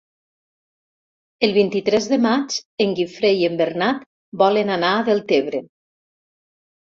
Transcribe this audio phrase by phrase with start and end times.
[1.47, 2.55] El vint-i-tres de maig
[2.85, 4.01] en Guifré i en Bernat
[4.43, 5.61] volen anar a Deltebre.